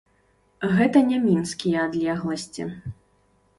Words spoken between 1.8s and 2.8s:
адлегласці.